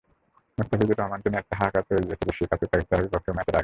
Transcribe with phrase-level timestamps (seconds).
[0.57, 3.59] মুস্তাফিজুর রহমানকে নিয়ে একটা হাহাকার পড়ে গিয়েছিল এশিয়া কাপে পাকিস্তানের বিপক্ষে ম্যাচের আগেই।